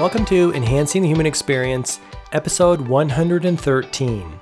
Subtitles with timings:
[0.00, 2.00] Welcome to Enhancing the Human Experience,
[2.32, 4.40] episode 113.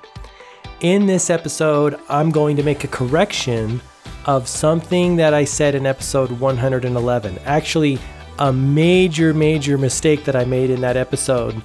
[0.79, 3.81] In this episode, I'm going to make a correction
[4.25, 7.39] of something that I said in episode 111.
[7.39, 7.99] Actually,
[8.39, 11.61] a major, major mistake that I made in that episode.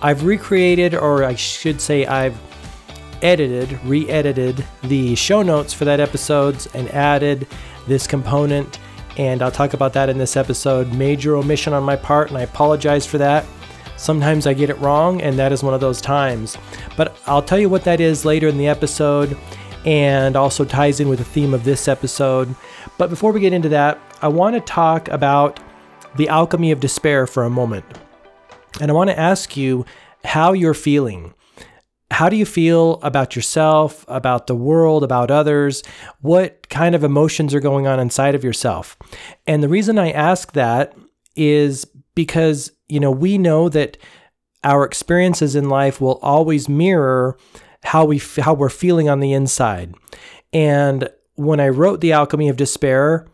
[0.00, 2.40] I've recreated, or I should say, I've
[3.20, 7.46] edited, re edited the show notes for that episode and added
[7.86, 8.78] this component
[9.16, 10.92] and I'll talk about that in this episode.
[10.94, 13.44] Major omission on my part, and I apologize for that.
[13.96, 16.58] Sometimes I get it wrong, and that is one of those times.
[16.96, 19.36] But I'll tell you what that is later in the episode,
[19.84, 22.54] and also ties in with the theme of this episode.
[22.98, 25.60] But before we get into that, I want to talk about
[26.16, 27.84] the alchemy of despair for a moment.
[28.80, 29.84] And I want to ask you
[30.24, 31.34] how you're feeling
[32.10, 35.82] how do you feel about yourself, about the world, about others?
[36.20, 38.96] What kind of emotions are going on inside of yourself?
[39.46, 40.96] And the reason I ask that
[41.34, 43.96] is because, you know, we know that
[44.62, 47.36] our experiences in life will always mirror
[47.82, 49.94] how we how we're feeling on the inside.
[50.52, 53.26] And when I wrote The Alchemy of Despair,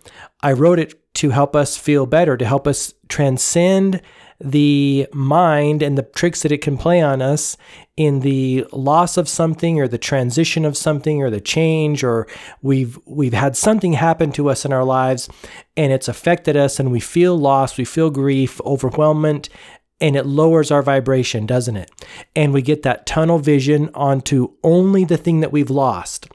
[0.42, 4.00] I wrote it to help us feel better, to help us transcend
[4.40, 7.56] the mind and the tricks that it can play on us
[7.96, 12.26] in the loss of something or the transition of something or the change or
[12.62, 15.28] we've we've had something happen to us in our lives
[15.76, 19.48] and it's affected us and we feel lost, we feel grief, overwhelmment
[20.00, 21.90] and it lowers our vibration, doesn't it?
[22.34, 26.28] And we get that tunnel vision onto only the thing that we've lost.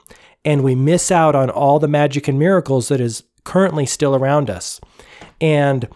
[0.44, 4.52] And we miss out on all the magic and miracles that is currently still around
[4.52, 4.80] us.
[5.42, 5.88] And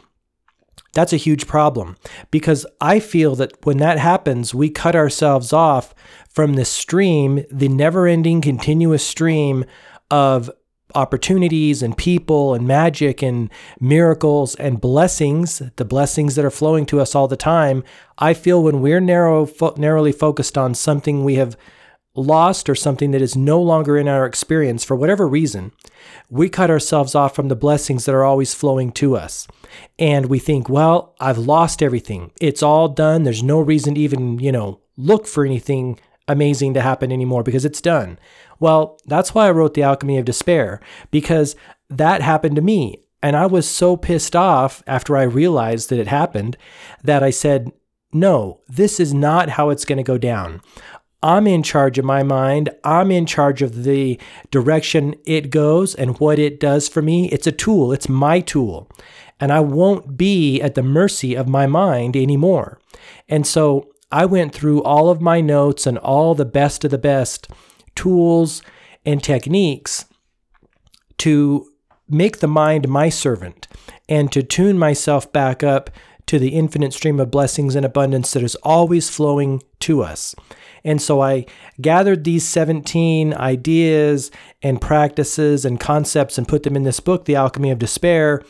[0.93, 1.97] that's a huge problem
[2.31, 5.93] because I feel that when that happens, we cut ourselves off
[6.29, 9.65] from the stream, the never ending, continuous stream
[10.09, 10.49] of
[10.95, 16.99] opportunities and people and magic and miracles and blessings, the blessings that are flowing to
[16.99, 17.83] us all the time.
[18.17, 21.55] I feel when we're narrow, fo- narrowly focused on something we have
[22.15, 25.71] lost or something that is no longer in our experience for whatever reason,
[26.29, 29.47] we cut ourselves off from the blessings that are always flowing to us.
[29.97, 32.31] And we think, well, I've lost everything.
[32.39, 33.23] It's all done.
[33.23, 37.65] There's no reason to even, you know, look for anything amazing to happen anymore because
[37.65, 38.19] it's done.
[38.59, 40.79] Well, that's why I wrote The Alchemy of Despair
[41.09, 41.55] because
[41.89, 43.03] that happened to me.
[43.21, 46.55] And I was so pissed off after I realized that it happened
[47.03, 47.71] that I said,
[48.13, 50.61] no, this is not how it's going to go down.
[51.21, 52.69] I'm in charge of my mind.
[52.83, 54.19] I'm in charge of the
[54.51, 57.29] direction it goes and what it does for me.
[57.29, 58.89] It's a tool, it's my tool.
[59.39, 62.79] And I won't be at the mercy of my mind anymore.
[63.27, 66.97] And so I went through all of my notes and all the best of the
[66.97, 67.47] best
[67.95, 68.61] tools
[69.05, 70.05] and techniques
[71.19, 71.69] to
[72.09, 73.67] make the mind my servant
[74.07, 75.89] and to tune myself back up
[76.25, 80.35] to the infinite stream of blessings and abundance that is always flowing to us.
[80.83, 81.45] And so I
[81.81, 84.31] gathered these 17 ideas
[84.61, 88.43] and practices and concepts and put them in this book, The Alchemy of Despair.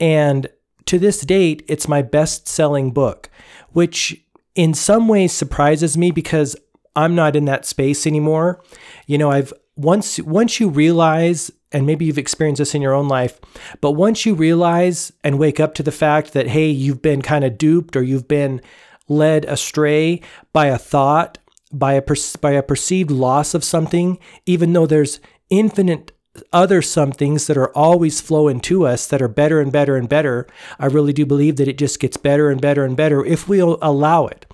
[0.00, 0.48] And
[0.86, 3.30] to this date, it's my best selling book,
[3.72, 4.22] which
[4.54, 6.56] in some ways surprises me because
[6.96, 8.62] I'm not in that space anymore.
[9.06, 13.08] You know, I've once once you realize and maybe you've experienced this in your own
[13.08, 13.40] life,
[13.80, 17.44] but once you realize and wake up to the fact that hey, you've been kind
[17.44, 18.60] of duped or you've been
[19.08, 20.20] led astray
[20.52, 21.38] by a thought
[21.78, 25.20] by a per- by a perceived loss of something, even though there's
[25.50, 26.12] infinite
[26.52, 30.46] other somethings that are always flowing to us that are better and better and better.
[30.78, 33.60] I really do believe that it just gets better and better and better if we
[33.60, 34.46] allow it.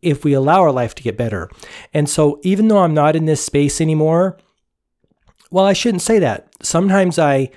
[0.00, 1.50] If we allow our life to get better.
[1.92, 4.38] And so even though I'm not in this space anymore,
[5.50, 6.54] well, I shouldn't say that.
[6.62, 7.50] Sometimes I,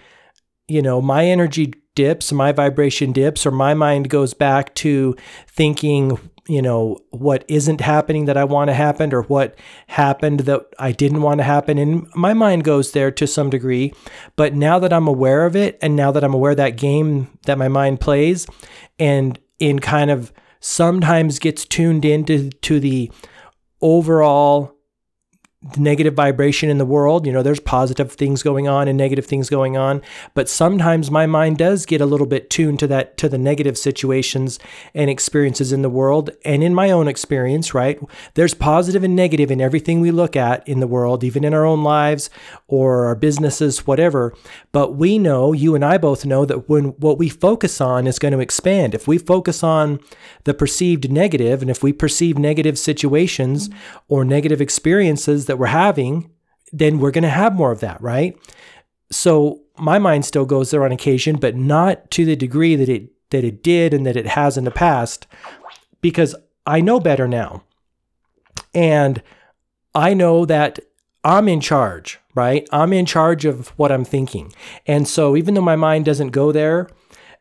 [0.67, 5.15] you know, my energy dips, my vibration dips, or my mind goes back to
[5.47, 6.17] thinking
[6.47, 9.57] you know, what isn't happening that I want to happen or what
[9.87, 11.77] happened that I didn't want to happen.
[11.77, 13.93] And my mind goes there to some degree.
[14.35, 17.57] But now that I'm aware of it and now that I'm aware that game that
[17.57, 18.47] my mind plays
[18.97, 23.11] and in kind of sometimes gets tuned into to the
[23.81, 24.75] overall
[25.77, 27.27] negative vibration in the world.
[27.27, 30.01] You know, there's positive things going on and negative things going on,
[30.33, 33.77] but sometimes my mind does get a little bit tuned to that to the negative
[33.77, 34.57] situations
[34.95, 37.99] and experiences in the world and in my own experience, right?
[38.33, 41.65] There's positive and negative in everything we look at in the world, even in our
[41.65, 42.31] own lives
[42.67, 44.33] or our businesses, whatever.
[44.71, 48.17] But we know, you and I both know that when what we focus on is
[48.17, 48.95] going to expand.
[48.95, 49.99] If we focus on
[50.45, 53.69] the perceived negative and if we perceive negative situations
[54.07, 56.31] or negative experiences that we're having,
[56.71, 58.37] then we're going to have more of that, right?
[59.11, 63.11] So my mind still goes there on occasion, but not to the degree that it
[63.31, 65.27] that it did and that it has in the past.
[66.01, 67.63] because I know better now.
[68.73, 69.21] And
[69.93, 70.79] I know that
[71.23, 72.67] I'm in charge, right?
[72.71, 74.53] I'm in charge of what I'm thinking.
[74.87, 76.89] And so even though my mind doesn't go there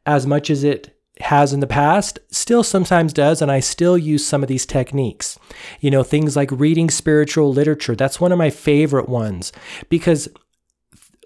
[0.06, 4.24] as much as it has in the past, still sometimes does, and I still use
[4.24, 5.38] some of these techniques.
[5.80, 7.94] You know, things like reading spiritual literature.
[7.94, 9.52] That's one of my favorite ones
[9.88, 10.28] because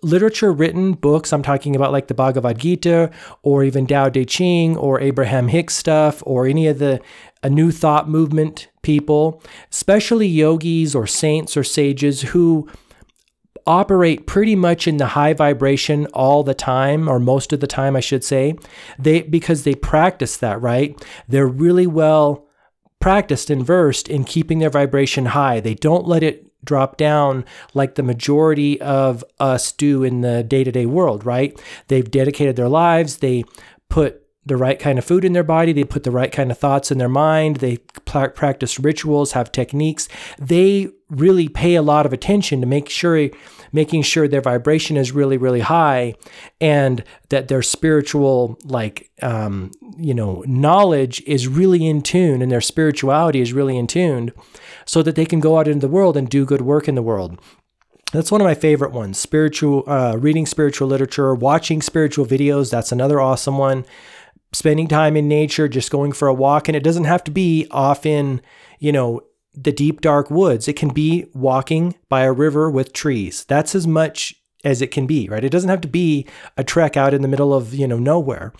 [0.02, 3.10] literature written books, I'm talking about like the Bhagavad Gita
[3.42, 7.00] or even Tao Te Ching or Abraham Hicks stuff or any of the
[7.42, 12.68] a new thought movement people, especially yogis or saints or sages who
[13.66, 17.96] operate pretty much in the high vibration all the time or most of the time
[17.96, 18.56] I should say.
[18.98, 21.02] They because they practice that, right?
[21.28, 22.46] They're really well
[23.00, 25.60] practiced and versed in keeping their vibration high.
[25.60, 27.44] They don't let it drop down
[27.74, 31.60] like the majority of us do in the day to day world, right?
[31.88, 33.44] They've dedicated their lives, they
[33.88, 36.58] put the right kind of food in their body, they put the right kind of
[36.58, 40.08] thoughts in their mind, they practice rituals, have techniques.
[40.38, 43.28] They really pay a lot of attention to make sure
[43.72, 46.14] making sure their vibration is really really high
[46.60, 52.60] and that their spiritual like um, you know knowledge is really in tune and their
[52.60, 54.32] spirituality is really in tune
[54.86, 57.02] so that they can go out into the world and do good work in the
[57.02, 57.38] world
[58.12, 62.92] that's one of my favorite ones spiritual uh, reading spiritual literature watching spiritual videos that's
[62.92, 63.84] another awesome one
[64.54, 67.66] spending time in nature just going for a walk and it doesn't have to be
[67.70, 68.40] off in
[68.78, 69.20] you know
[69.54, 70.68] the deep dark woods.
[70.68, 73.44] It can be walking by a river with trees.
[73.44, 74.34] That's as much
[74.64, 75.44] as it can be, right?
[75.44, 78.52] It doesn't have to be a trek out in the middle of, you know, nowhere.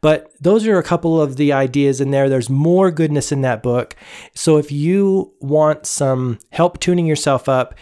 [0.00, 2.28] But those are a couple of the ideas in there.
[2.28, 3.94] There's more goodness in that book.
[4.34, 7.76] So if you want some help tuning yourself up,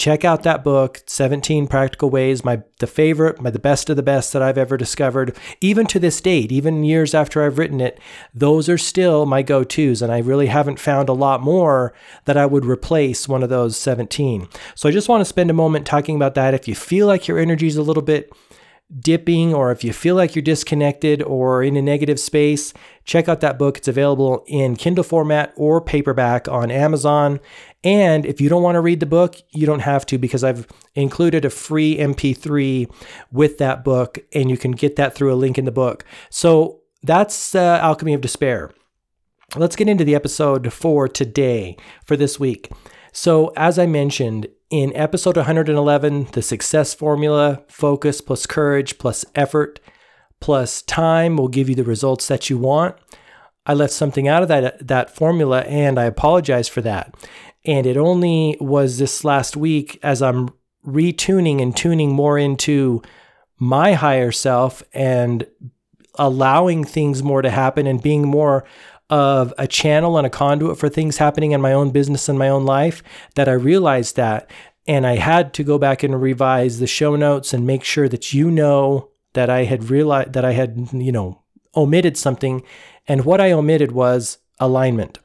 [0.00, 4.02] check out that book 17 practical ways my the favorite my the best of the
[4.02, 5.36] best that i've ever discovered.
[5.60, 8.00] Even to this date even years after i've written it
[8.32, 11.92] those are still my go-to's and i really haven't found a lot more
[12.24, 15.54] that i would replace one of those 17 so i just want to spend a
[15.54, 16.54] moment talking about that.
[16.54, 18.32] If you feel like your energy is a little bit
[18.98, 23.40] dipping or if you feel like you're disconnected or in a negative space, check out
[23.40, 23.78] that book.
[23.78, 27.40] It's available in Kindle format or paperback on Amazon.
[27.84, 30.66] And if you don't want to read the book, you don't have to because I've
[30.94, 32.92] included a free MP3
[33.30, 36.04] with that book and you can get that through a link in the book.
[36.28, 38.72] So that's uh, Alchemy of Despair.
[39.56, 42.70] Let's get into the episode for today, for this week.
[43.12, 49.80] So, as I mentioned, in episode 111, the success formula focus plus courage plus effort
[50.40, 52.96] plus time will give you the results that you want.
[53.66, 57.14] I left something out of that, that formula and I apologize for that.
[57.64, 60.50] And it only was this last week as I'm
[60.86, 63.02] retuning and tuning more into
[63.58, 65.46] my higher self and
[66.14, 68.64] allowing things more to happen and being more
[69.10, 72.48] of a channel and a conduit for things happening in my own business and my
[72.48, 73.02] own life
[73.34, 74.50] that I realized that.
[74.86, 78.32] And I had to go back and revise the show notes and make sure that
[78.32, 81.42] you know that I had realized that I had, you know,
[81.76, 82.62] omitted something.
[83.06, 85.18] And what I omitted was alignment.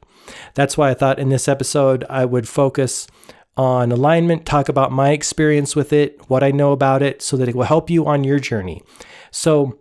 [0.54, 3.06] That's why I thought in this episode I would focus
[3.56, 7.48] on alignment, talk about my experience with it, what I know about it, so that
[7.48, 8.82] it will help you on your journey.
[9.30, 9.78] So,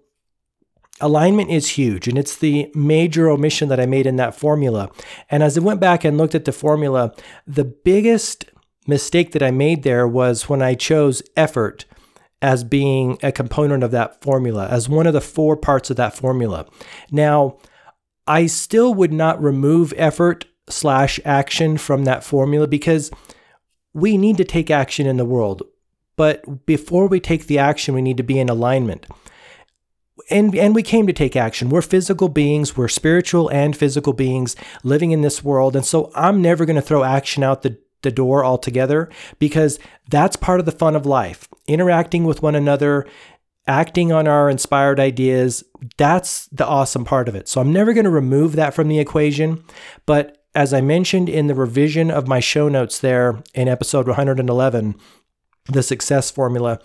[1.01, 4.89] alignment is huge and it's the major omission that I made in that formula.
[5.29, 7.13] And as I went back and looked at the formula,
[7.45, 8.45] the biggest
[8.87, 11.85] mistake that I made there was when I chose effort
[12.41, 16.15] as being a component of that formula, as one of the four parts of that
[16.15, 16.65] formula.
[17.11, 17.57] Now,
[18.27, 23.11] I still would not remove effort slash action from that formula because
[23.93, 25.63] we need to take action in the world.
[26.17, 29.05] But before we take the action, we need to be in alignment
[30.29, 31.69] and and we came to take action.
[31.69, 35.75] We're physical beings, we're spiritual and physical beings living in this world.
[35.75, 39.79] And so I'm never going to throw action out the the door altogether because
[40.09, 41.49] that's part of the fun of life.
[41.67, 43.05] Interacting with one another,
[43.67, 45.63] acting on our inspired ideas,
[45.97, 47.49] that's the awesome part of it.
[47.49, 49.63] So I'm never going to remove that from the equation,
[50.05, 54.95] but as I mentioned in the revision of my show notes there in episode 111,
[55.65, 56.79] the success formula,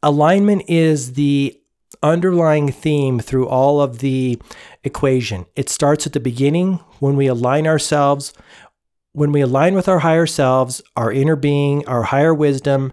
[0.00, 1.60] alignment is the
[2.02, 4.40] underlying theme through all of the
[4.84, 5.46] equation.
[5.56, 8.32] It starts at the beginning when we align ourselves,
[9.12, 12.92] when we align with our higher selves, our inner being, our higher wisdom,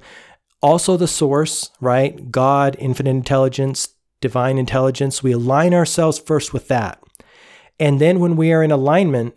[0.62, 2.32] also the source, right?
[2.32, 3.90] God, infinite intelligence,
[4.22, 5.22] divine intelligence.
[5.22, 7.02] We align ourselves first with that.
[7.80, 9.36] And then when we are in alignment,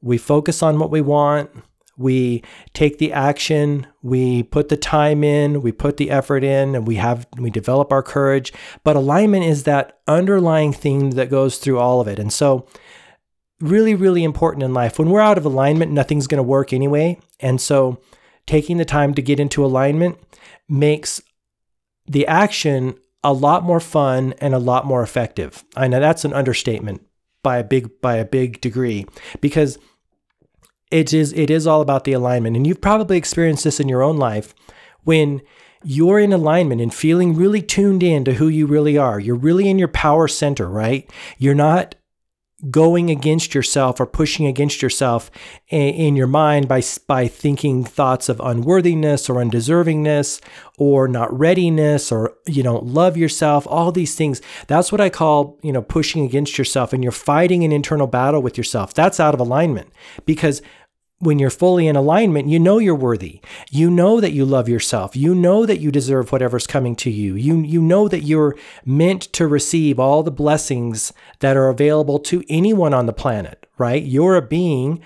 [0.00, 1.50] we focus on what we want,
[1.96, 6.86] we take the action, we put the time in, we put the effort in, and
[6.86, 8.52] we have we develop our courage.
[8.82, 12.18] But alignment is that underlying theme that goes through all of it.
[12.18, 12.66] And so
[13.60, 14.98] really, really important in life.
[14.98, 17.18] When we're out of alignment, nothing's going to work anyway.
[17.40, 18.00] And so
[18.46, 20.18] taking the time to get into alignment
[20.68, 21.20] makes
[22.06, 25.64] the action a lot more fun and a lot more effective.
[25.76, 27.06] I know that's an understatement
[27.42, 29.06] by a big by a big degree
[29.40, 29.78] because
[30.94, 34.02] it is it is all about the alignment and you've probably experienced this in your
[34.02, 34.54] own life
[35.02, 35.42] when
[35.84, 39.20] you're in alignment and feeling really tuned in to who you really are.
[39.20, 41.08] You're really in your power center, right?
[41.36, 41.94] You're not
[42.70, 45.30] going against yourself or pushing against yourself
[45.68, 50.40] in, your mind by by thinking thoughts of unworthiness or undeservingness
[50.78, 55.58] or not readiness or you don't love yourself all these things that's what i call
[55.62, 59.34] you know pushing against yourself and you're fighting an internal battle with yourself that's out
[59.34, 59.90] of alignment
[60.24, 60.62] because
[61.24, 63.40] when you're fully in alignment, you know you're worthy.
[63.70, 65.16] You know that you love yourself.
[65.16, 67.34] You know that you deserve whatever's coming to you.
[67.34, 72.44] You you know that you're meant to receive all the blessings that are available to
[72.48, 74.02] anyone on the planet, right?
[74.02, 75.02] You're a being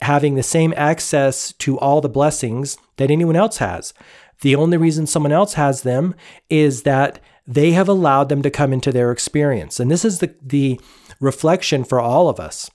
[0.00, 3.92] having the same access to all the blessings that anyone else has.
[4.40, 6.14] The only reason someone else has them
[6.48, 9.80] is that they have allowed them to come into their experience.
[9.80, 10.80] And this is the the
[11.20, 12.70] reflection for all of us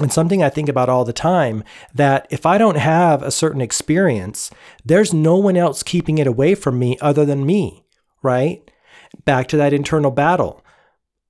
[0.00, 1.64] and something I think about all the time
[1.94, 4.50] that if I don't have a certain experience,
[4.84, 7.84] there's no one else keeping it away from me other than me,
[8.22, 8.70] right?
[9.24, 10.64] Back to that internal battle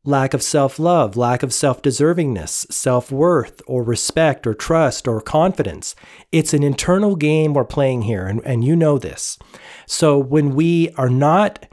[0.09, 5.21] lack of self love, lack of self deservingness, self worth, or respect, or trust, or
[5.21, 5.95] confidence.
[6.33, 9.39] It's an internal game we're playing here, and, and you know this.
[9.87, 11.68] So when we are not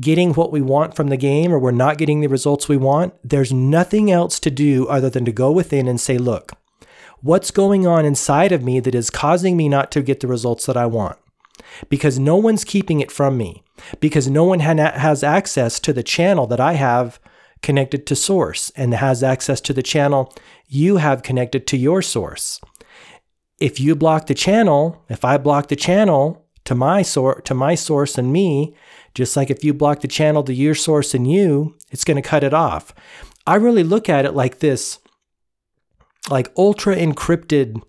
[0.00, 3.14] getting what we want from the game or we're not getting the results we want,
[3.22, 6.52] there's nothing else to do other than to go within and say, look,
[7.20, 10.66] what's going on inside of me that is causing me not to get the results
[10.66, 11.18] that I want?
[11.88, 13.62] Because no one's keeping it from me,
[14.00, 17.20] because no one has access to the channel that I have
[17.62, 20.32] connected to source and has access to the channel
[20.66, 22.60] you have connected to your source.
[23.58, 27.74] If you block the channel, if I block the channel to my source to my
[27.74, 28.74] source and me,
[29.14, 32.28] just like if you block the channel to your source and you, it's going to
[32.28, 32.94] cut it off.
[33.46, 34.98] I really look at it like this
[36.28, 37.82] like ultra encrypted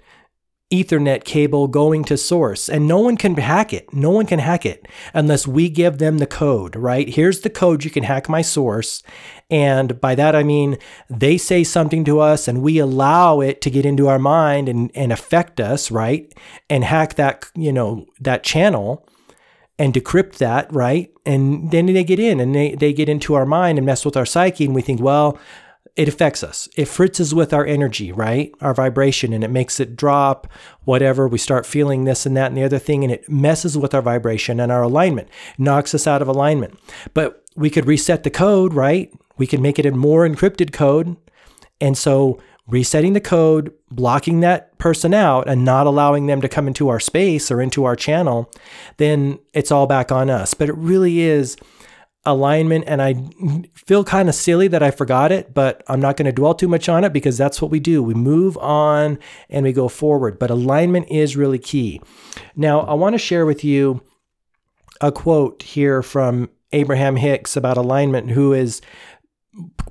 [0.71, 3.93] Ethernet cable going to source, and no one can hack it.
[3.93, 7.09] No one can hack it unless we give them the code, right?
[7.09, 9.03] Here's the code you can hack my source.
[9.49, 10.77] And by that, I mean
[11.09, 14.89] they say something to us and we allow it to get into our mind and,
[14.95, 16.33] and affect us, right?
[16.69, 19.05] And hack that, you know, that channel
[19.79, 21.11] and decrypt that, right?
[21.25, 24.17] And then they get in and they, they get into our mind and mess with
[24.17, 24.65] our psyche.
[24.65, 25.39] And we think, well,
[25.95, 26.69] it affects us.
[26.77, 28.51] It fritzes with our energy, right?
[28.61, 30.47] Our vibration, and it makes it drop,
[30.83, 31.27] whatever.
[31.27, 34.01] We start feeling this and that and the other thing, and it messes with our
[34.01, 36.79] vibration and our alignment, knocks us out of alignment.
[37.13, 39.11] But we could reset the code, right?
[39.37, 41.17] We could make it a more encrypted code.
[41.81, 42.39] And so
[42.71, 46.99] resetting the code, blocking that person out, and not allowing them to come into our
[46.99, 48.49] space or into our channel,
[48.97, 50.53] then it's all back on us.
[50.53, 51.57] But it really is
[52.25, 52.85] alignment.
[52.87, 53.15] And I
[53.73, 56.67] feel kind of silly that I forgot it, but I'm not going to dwell too
[56.67, 58.01] much on it because that's what we do.
[58.01, 60.39] We move on and we go forward.
[60.39, 62.01] But alignment is really key.
[62.55, 64.01] Now, I want to share with you
[65.01, 68.81] a quote here from Abraham Hicks about alignment, who is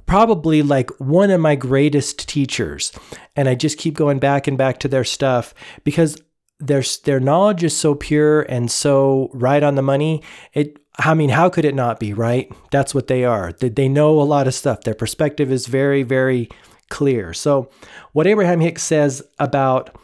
[0.07, 2.93] probably like one of my greatest teachers.
[3.37, 6.21] And I just keep going back and back to their stuff because
[6.59, 10.23] their their knowledge is so pure and so right on the money.
[10.53, 12.53] It I mean, how could it not be, right?
[12.71, 13.53] That's what they are.
[13.53, 14.83] They, they know a lot of stuff.
[14.83, 16.51] Their perspective is very, very
[16.91, 17.33] clear.
[17.33, 17.71] So,
[18.13, 19.97] what Abraham Hicks says about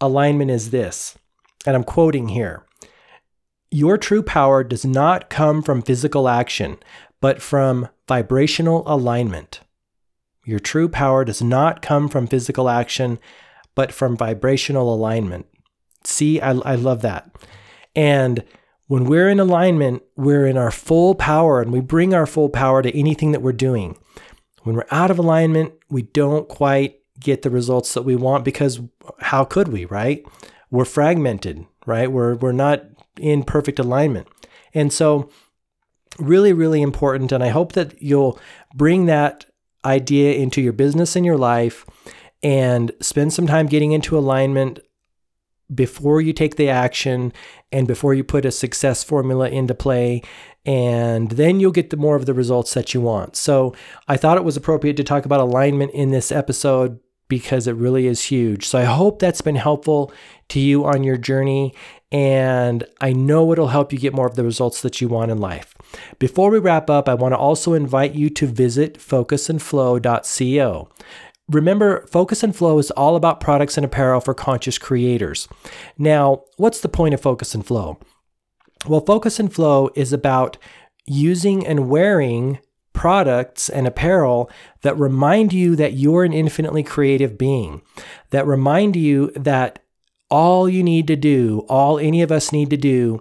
[0.00, 1.16] alignment is this,
[1.66, 2.64] and I'm quoting here
[3.70, 6.78] Your true power does not come from physical action,
[7.20, 9.60] but from vibrational alignment.
[10.44, 13.18] Your true power does not come from physical action,
[13.74, 15.46] but from vibrational alignment.
[16.04, 17.34] See, I, I love that.
[17.96, 18.44] And
[18.86, 22.82] when we're in alignment, we're in our full power and we bring our full power
[22.82, 23.98] to anything that we're doing.
[24.62, 28.80] When we're out of alignment, we don't quite get the results that we want because
[29.20, 30.24] how could we, right?
[30.70, 32.10] We're fragmented, right?
[32.10, 32.84] We're we're not
[33.18, 34.28] in perfect alignment.
[34.74, 35.30] And so
[36.18, 38.38] really really important and I hope that you'll
[38.74, 39.46] bring that
[39.84, 41.86] idea into your business and your life
[42.42, 44.80] and spend some time getting into alignment
[45.74, 47.32] before you take the action
[47.72, 50.22] and before you put a success formula into play
[50.64, 53.36] and then you'll get the more of the results that you want.
[53.36, 53.74] So,
[54.08, 58.06] I thought it was appropriate to talk about alignment in this episode because it really
[58.06, 58.66] is huge.
[58.66, 60.12] So, I hope that's been helpful
[60.48, 61.72] to you on your journey
[62.10, 65.38] and I know it'll help you get more of the results that you want in
[65.38, 65.75] life.
[66.18, 70.88] Before we wrap up, I want to also invite you to visit focusandflow.co.
[71.48, 75.46] Remember, Focus and Flow is all about products and apparel for conscious creators.
[75.96, 77.98] Now, what's the point of Focus and Flow?
[78.88, 80.58] Well, Focus and Flow is about
[81.06, 82.58] using and wearing
[82.92, 84.50] products and apparel
[84.82, 87.82] that remind you that you're an infinitely creative being,
[88.30, 89.78] that remind you that
[90.30, 93.20] all you need to do, all any of us need to do,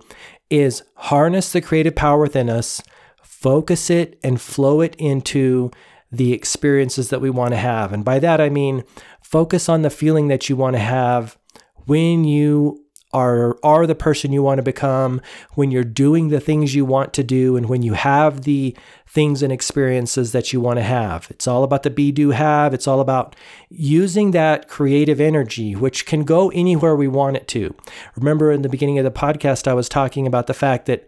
[0.50, 2.82] is harness the creative power within us,
[3.22, 5.72] focus it, and flow it into
[6.12, 7.92] the experiences that we want to have.
[7.92, 8.84] And by that, I mean
[9.22, 11.38] focus on the feeling that you want to have
[11.86, 12.85] when you
[13.16, 15.22] are are the person you want to become
[15.54, 18.76] when you're doing the things you want to do and when you have the
[19.08, 21.28] things and experiences that you want to have.
[21.30, 22.74] It's all about the be do have.
[22.74, 23.34] It's all about
[23.70, 27.74] using that creative energy which can go anywhere we want it to.
[28.18, 31.08] Remember in the beginning of the podcast i was talking about the fact that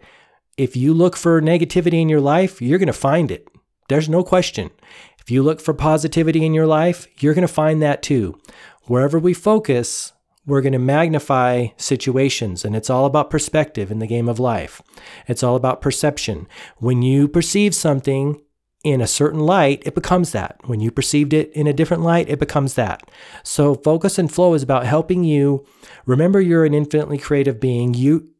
[0.56, 3.46] if you look for negativity in your life you're going to find it.
[3.90, 4.70] There's no question.
[5.18, 8.40] If you look for positivity in your life you're going to find that too.
[8.84, 10.14] Wherever we focus
[10.48, 14.80] we're going to magnify situations, and it's all about perspective in the game of life.
[15.26, 16.48] It's all about perception.
[16.78, 18.40] When you perceive something
[18.82, 20.56] in a certain light, it becomes that.
[20.64, 23.02] When you perceived it in a different light, it becomes that.
[23.42, 25.66] So, focus and flow is about helping you
[26.06, 27.92] remember you're an infinitely creative being.
[27.92, 28.30] You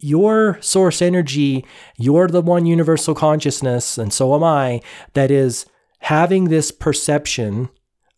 [0.00, 1.64] your source energy,
[1.96, 4.80] you're the one universal consciousness, and so am I,
[5.12, 5.64] that is
[6.00, 7.68] having this perception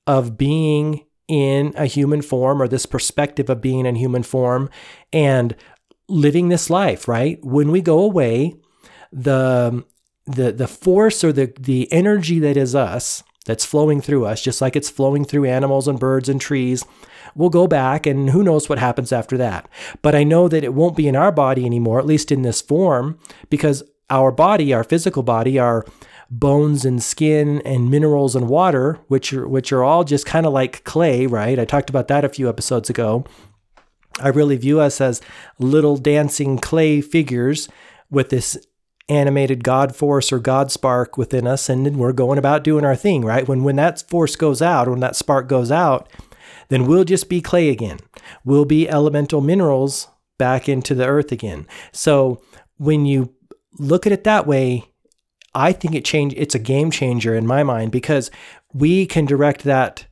[0.06, 4.68] of being in a human form or this perspective of being in human form
[5.12, 5.56] and
[6.08, 7.42] living this life, right?
[7.44, 8.54] When we go away,
[9.12, 9.84] the
[10.26, 14.60] the the force or the the energy that is us that's flowing through us, just
[14.60, 16.84] like it's flowing through animals and birds and trees,
[17.34, 19.68] We'll go back and who knows what happens after that.
[20.02, 22.60] But I know that it won't be in our body anymore, at least in this
[22.60, 23.18] form,
[23.50, 25.84] because our body, our physical body, our
[26.40, 30.52] bones and skin and minerals and water, which are which are all just kind of
[30.52, 31.58] like clay, right?
[31.58, 33.24] I talked about that a few episodes ago.
[34.20, 35.20] I really view us as
[35.58, 37.68] little dancing clay figures
[38.10, 38.56] with this
[39.08, 42.96] animated God force or God spark within us, and then we're going about doing our
[42.96, 43.46] thing, right?
[43.46, 46.08] When when that force goes out, when that spark goes out,
[46.68, 47.98] then we'll just be clay again.
[48.44, 51.66] We'll be elemental minerals back into the earth again.
[51.92, 52.42] So
[52.76, 53.34] when you
[53.78, 54.90] look at it that way,
[55.54, 58.30] I think it change it's a game changer in my mind because
[58.72, 60.06] we can direct that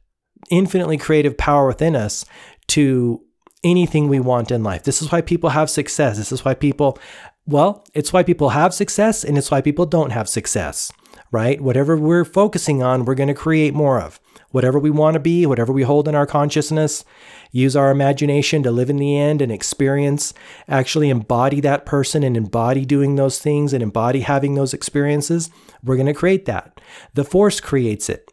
[0.50, 2.24] infinitely creative power within us
[2.68, 3.22] to
[3.64, 4.82] anything we want in life.
[4.84, 6.16] This is why people have success.
[6.16, 6.98] This is why people
[7.46, 10.92] well, it's why people have success and it's why people don't have success,
[11.32, 11.60] right?
[11.60, 14.20] Whatever we're focusing on, we're going to create more of
[14.52, 17.04] whatever we want to be, whatever we hold in our consciousness,
[17.50, 20.32] use our imagination to live in the end and experience,
[20.68, 25.50] actually embody that person and embody doing those things and embody having those experiences,
[25.82, 26.80] we're going to create that.
[27.14, 28.30] The force creates it.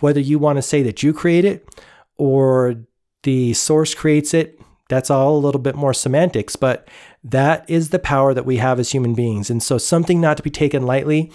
[0.00, 1.66] Whether you want to say that you create it
[2.16, 2.84] or
[3.22, 6.88] the source creates it, that's all a little bit more semantics, but
[7.24, 9.50] that is the power that we have as human beings.
[9.50, 11.32] And so, something not to be taken lightly.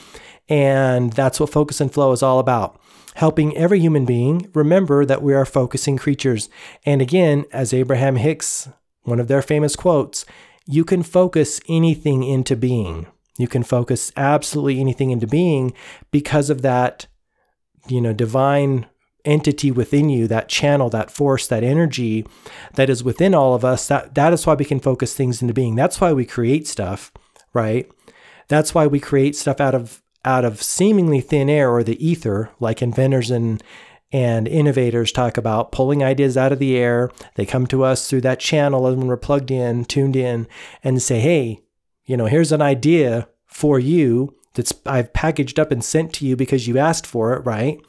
[0.50, 2.80] And that's what Focus and Flow is all about
[3.16, 6.50] helping every human being remember that we are focusing creatures.
[6.86, 8.70] And again, as Abraham Hicks,
[9.04, 10.26] one of their famous quotes,
[10.66, 13.08] you can focus anything into being.
[13.38, 15.74] You can focus absolutely anything into being
[16.12, 17.08] because of that,
[17.88, 18.86] you know, divine
[19.26, 22.26] entity within you, that channel, that force, that energy
[22.74, 23.88] that is within all of us.
[23.88, 25.76] That that is why we can focus things into being.
[25.76, 27.12] That's why we create stuff,
[27.54, 27.90] right?
[28.48, 32.52] That's why we create stuff out of out of seemingly thin air or the ether,
[32.60, 33.64] like inventors and
[34.12, 37.10] and innovators talk about pulling ideas out of the air.
[37.36, 40.48] They come to us through that channel when we're plugged in, tuned in,
[40.84, 41.62] and say, "Hey,
[42.06, 46.36] you know, here's an idea for you that's I've packaged up and sent to you
[46.36, 47.80] because you asked for it, right?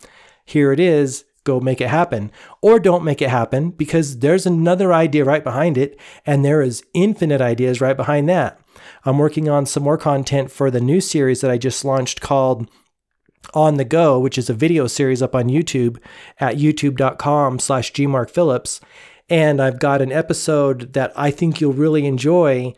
[0.45, 1.25] Here it is.
[1.45, 2.31] Go make it happen."
[2.63, 6.85] Or don't make it happen because there's another idea right behind it and there is
[6.95, 8.59] infinite ideas right behind that.
[9.05, 12.69] I'm working on some more content for the new series that I just launched called
[13.53, 15.99] on the go which is a video series up on youtube
[16.41, 18.81] at youtube.com slash gmarkphillips
[19.29, 22.73] and i've got an episode that i think you'll really enjoy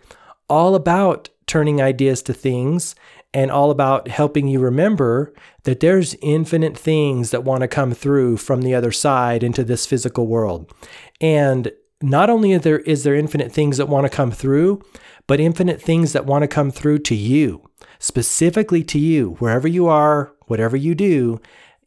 [0.49, 2.95] all about turning ideas to things
[3.37, 5.33] and all about helping you remember
[5.65, 9.85] that there's infinite things that want to come through from the other side into this
[9.85, 10.73] physical world
[11.21, 11.71] and
[12.03, 14.83] not only is there, is there infinite things that want to come through
[15.27, 17.69] but infinite things that want to come through to you,
[17.99, 21.41] specifically to you, wherever you are, whatever you do.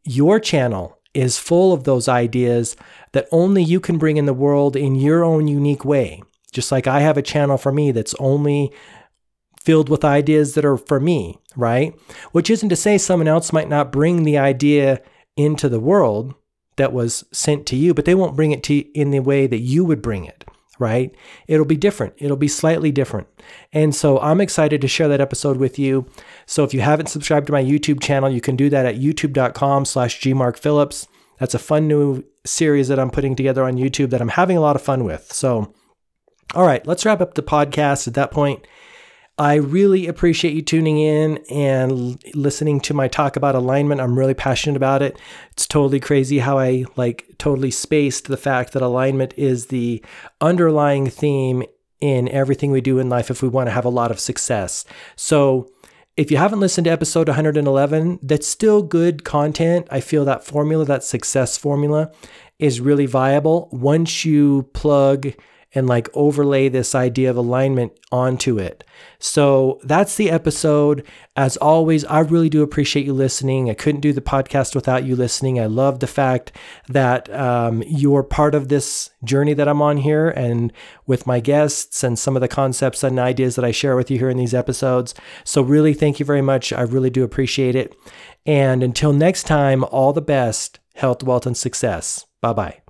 [0.04, 2.76] Your channel is full of those ideas
[3.14, 6.22] that only you can bring in the world in your own unique way.
[6.52, 8.74] Just like I have a channel for me that's only
[9.64, 11.94] filled with ideas that are for me, right?
[12.32, 15.02] Which isn't to say someone else might not bring the idea
[15.36, 16.34] into the world
[16.78, 19.48] that was sent to you, but they won't bring it to you in the way
[19.48, 20.46] that you would bring it
[20.80, 21.14] right?
[21.48, 22.14] It'll be different.
[22.18, 23.28] It'll be slightly different.
[23.72, 26.08] And so I'm excited to share that episode with you.
[26.46, 29.86] So if you haven't subscribed to my YouTube channel, you can do that at youtube.com
[29.86, 31.08] slash gmarkphillips.
[31.38, 34.62] That's a fun new series that I'm putting together on YouTube that I'm having a
[34.62, 35.32] lot of fun with.
[35.32, 35.74] So,
[36.56, 38.66] all right, let's wrap up the podcast at that point.
[39.40, 44.02] I really appreciate you tuning in and listening to my talk about alignment.
[44.02, 45.18] I'm really passionate about it.
[45.52, 50.04] It's totally crazy how I like totally spaced the fact that alignment is the
[50.42, 51.64] underlying theme
[52.02, 54.84] in everything we do in life if we want to have a lot of success.
[55.16, 55.72] So,
[56.18, 59.88] if you haven't listened to episode 111, that's still good content.
[59.90, 62.12] I feel that formula, that success formula,
[62.58, 65.32] is really viable once you plug
[65.76, 68.84] and like overlay this idea of alignment onto it.
[69.20, 71.06] So that's the episode.
[71.36, 73.70] As always, I really do appreciate you listening.
[73.70, 75.60] I couldn't do the podcast without you listening.
[75.60, 76.52] I love the fact
[76.88, 80.74] that um, you're part of this journey that I'm on here and
[81.06, 84.18] with my guests and some of the concepts and ideas that I share with you
[84.18, 85.14] here in these episodes.
[85.44, 86.74] So, really, thank you very much.
[86.74, 87.96] I really do appreciate it.
[88.46, 92.26] And until next time, all the best, health, wealth, and success.
[92.42, 92.89] Bye bye.